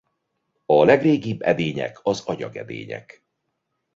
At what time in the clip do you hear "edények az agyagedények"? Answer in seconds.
1.41-3.23